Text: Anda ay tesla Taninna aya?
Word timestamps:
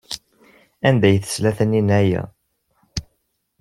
Anda 0.87 1.05
ay 1.09 1.17
tesla 1.23 1.51
Taninna 1.57 1.95
aya? 2.01 2.23